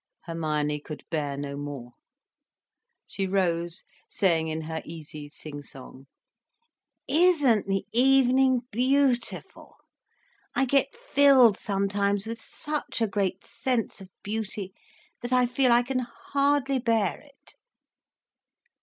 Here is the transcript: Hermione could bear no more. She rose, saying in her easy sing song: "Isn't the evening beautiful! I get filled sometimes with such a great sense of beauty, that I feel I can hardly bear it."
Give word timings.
Hermione 0.23 0.79
could 0.79 1.03
bear 1.11 1.37
no 1.37 1.55
more. 1.55 1.91
She 3.05 3.27
rose, 3.27 3.83
saying 4.09 4.47
in 4.47 4.61
her 4.61 4.81
easy 4.83 5.29
sing 5.29 5.61
song: 5.61 6.07
"Isn't 7.07 7.67
the 7.67 7.85
evening 7.93 8.61
beautiful! 8.71 9.75
I 10.55 10.65
get 10.65 10.95
filled 10.97 11.55
sometimes 11.55 12.25
with 12.25 12.41
such 12.41 12.99
a 12.99 13.07
great 13.07 13.45
sense 13.45 14.01
of 14.01 14.09
beauty, 14.23 14.73
that 15.21 15.31
I 15.31 15.45
feel 15.45 15.71
I 15.71 15.83
can 15.83 15.99
hardly 15.99 16.79
bear 16.79 17.19
it." 17.19 17.53